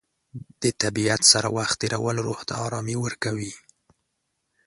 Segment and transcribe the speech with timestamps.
[0.61, 3.53] د طبیعت سره وخت تېرول روح ته ارامي ورکوي.